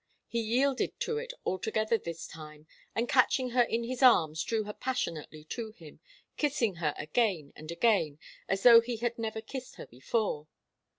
He 0.27 0.39
yielded 0.41 0.99
to 1.01 1.19
it 1.19 1.31
altogether 1.45 1.95
this 1.95 2.25
time, 2.25 2.65
and 2.95 3.07
catching 3.07 3.51
her 3.51 3.61
in 3.61 3.83
his 3.83 4.01
arms 4.01 4.41
drew 4.41 4.63
her 4.63 4.73
passionately 4.73 5.43
to 5.49 5.73
him, 5.73 5.99
kissing 6.37 6.77
her 6.77 6.95
again 6.97 7.53
and 7.55 7.69
again, 7.69 8.17
as 8.49 8.63
though 8.63 8.81
he 8.81 8.97
had 8.97 9.19
never 9.19 9.41
kissed 9.41 9.75
her 9.75 9.85
before. 9.85 10.47